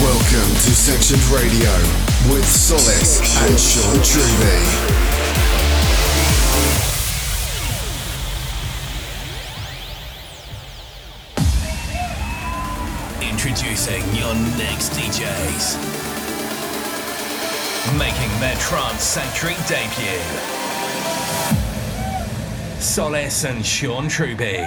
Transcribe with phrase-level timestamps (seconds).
[0.00, 1.70] Welcome to Sectioned Radio
[2.32, 5.13] with Solace and Sean Truby.
[13.86, 15.76] Your next DJs.
[17.98, 20.22] Making their Trance Sanctuary debut.
[22.80, 24.64] Solace and Sean Truby.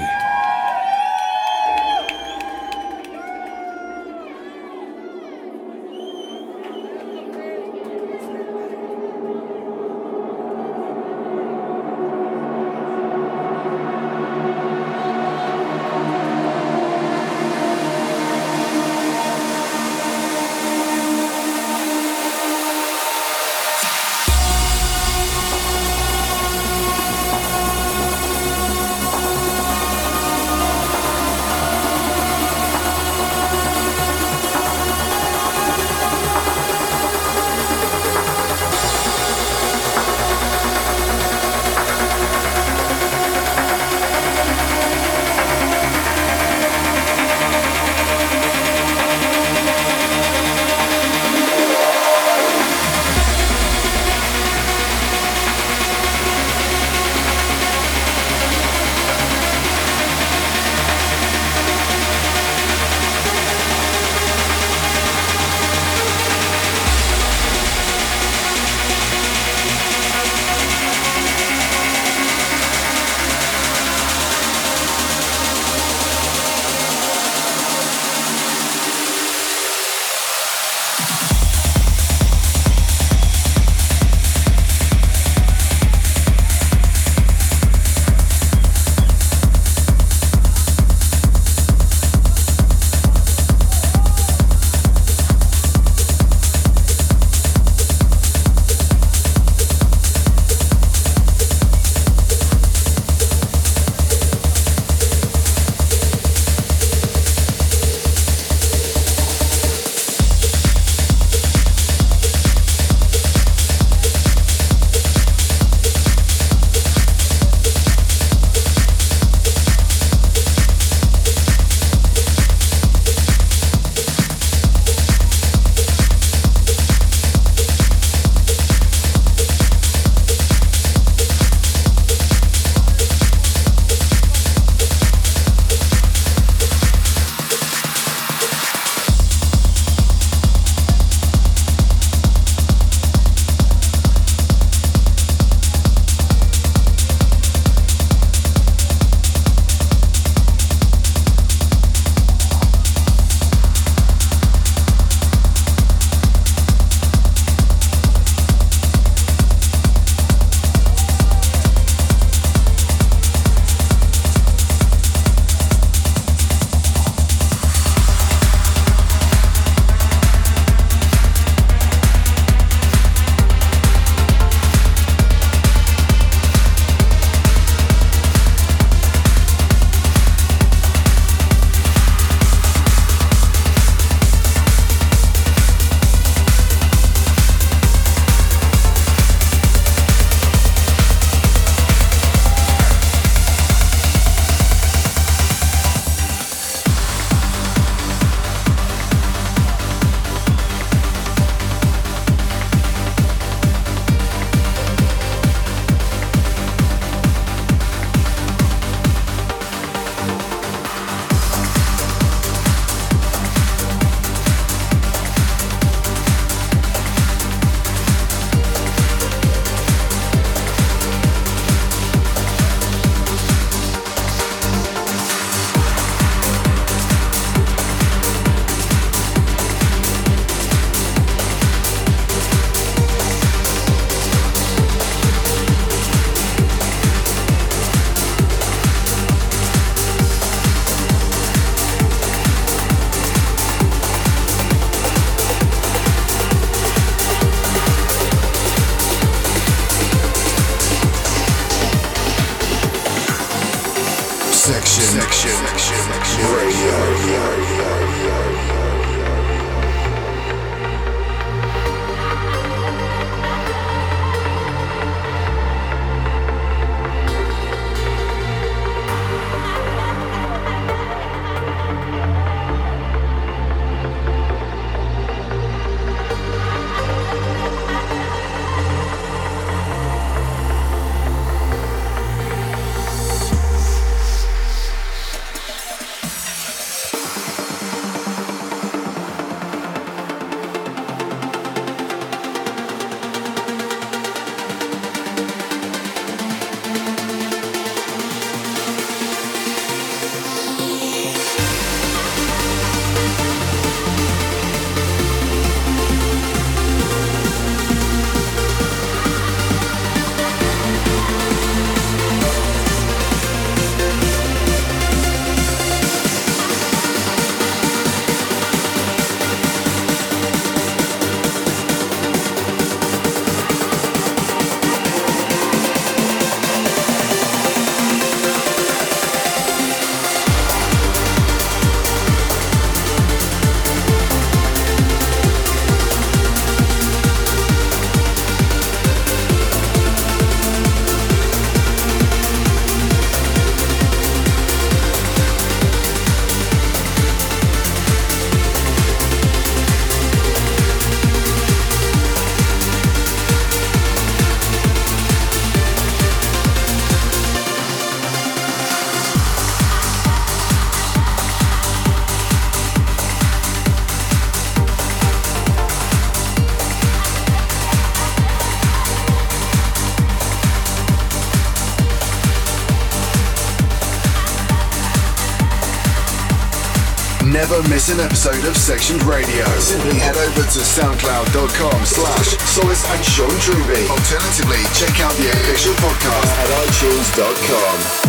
[378.10, 379.66] An episode of Sectioned Radio.
[379.80, 384.08] Simply head over to soundcloud.com slash Solace and Sean Truby.
[384.08, 388.27] Alternatively, check out the official podcast at itunes.com.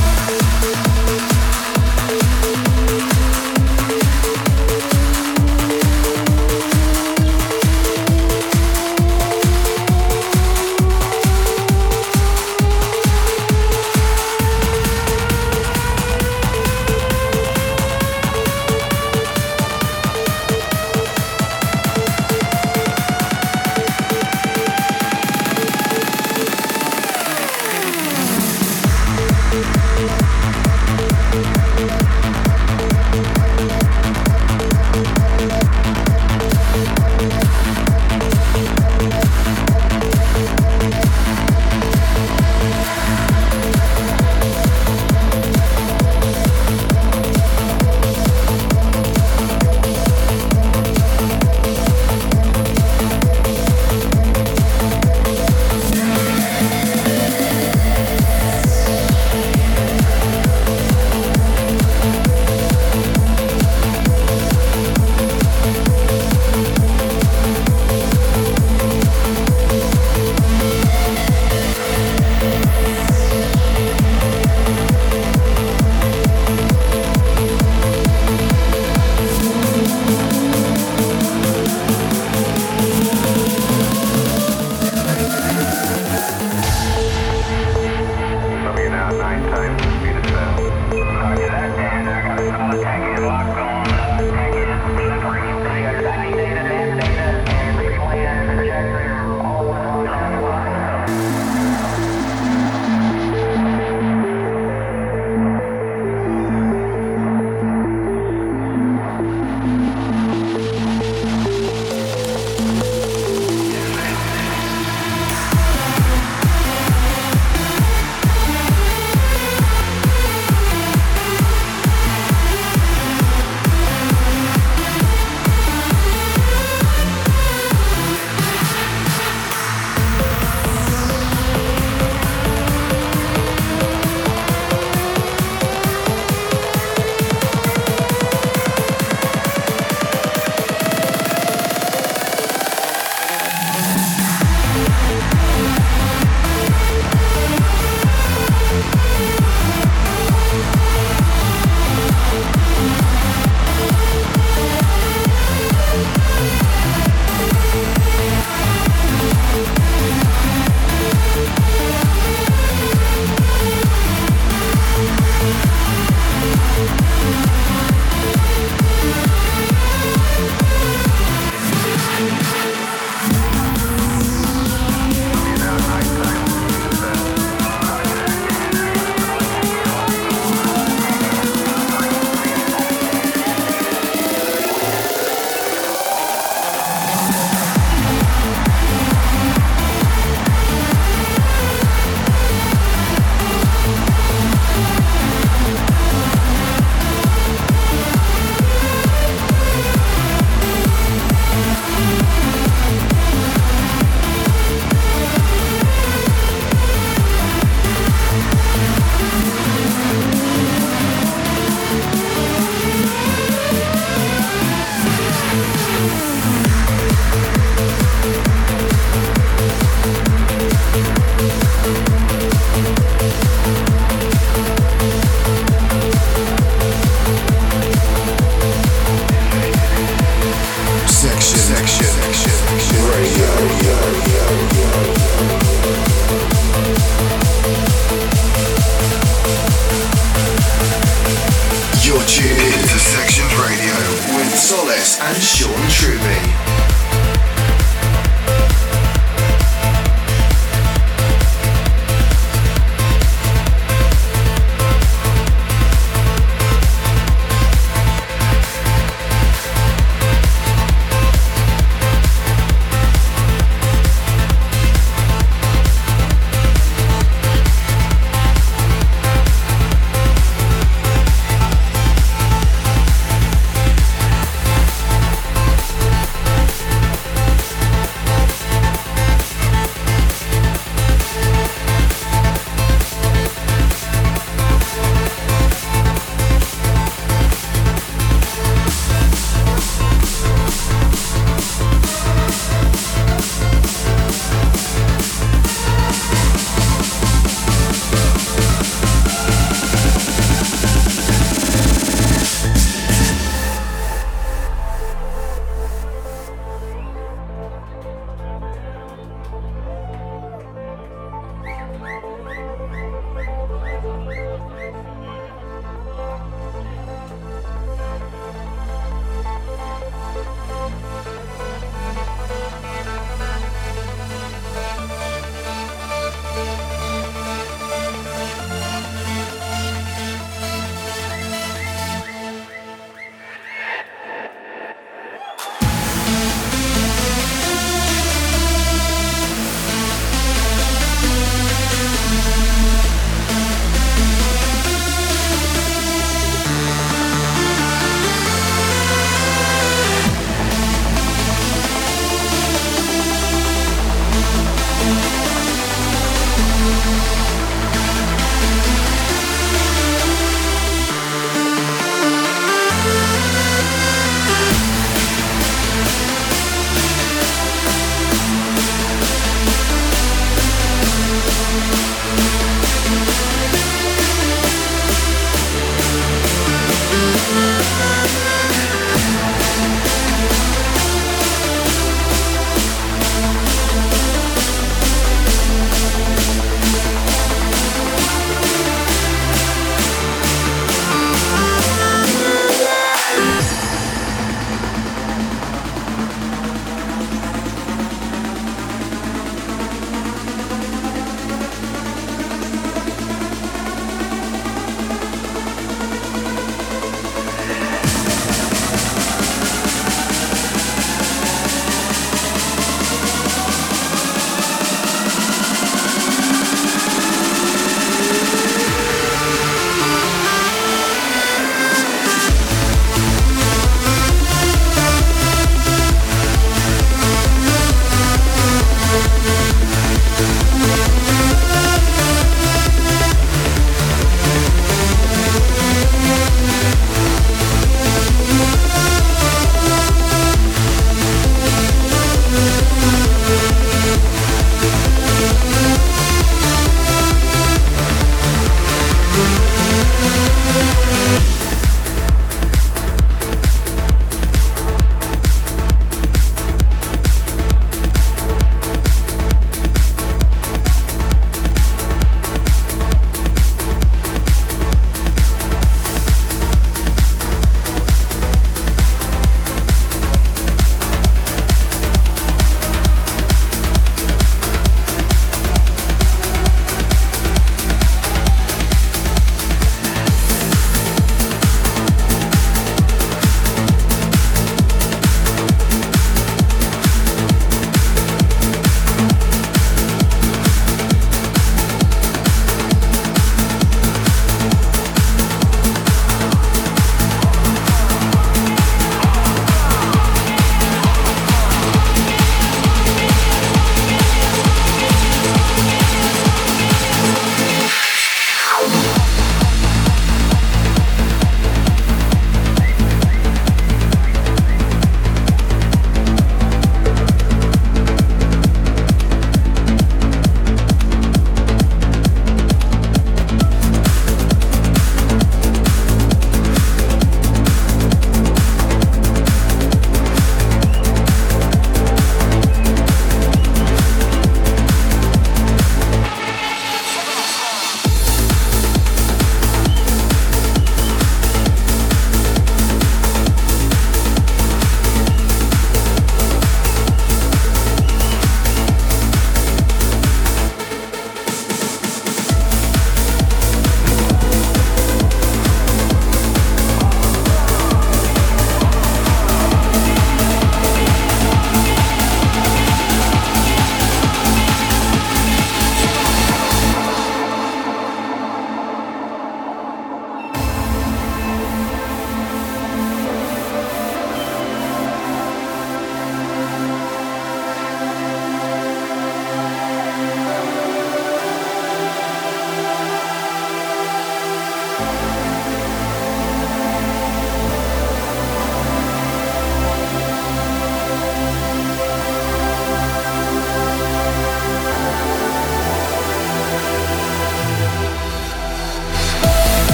[244.68, 246.67] Solace and Sean Truby.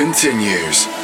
[0.00, 0.99] continues.